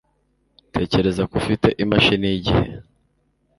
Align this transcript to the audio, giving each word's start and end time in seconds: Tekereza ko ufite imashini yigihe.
Tekereza 0.75 1.21
ko 1.29 1.33
ufite 1.41 1.67
imashini 1.83 2.25
yigihe. 2.31 2.65